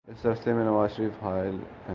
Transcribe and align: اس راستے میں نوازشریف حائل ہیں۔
اس 0.07 0.25
راستے 0.25 0.53
میں 0.53 0.65
نوازشریف 0.65 1.23
حائل 1.23 1.55
ہیں۔ 1.55 1.89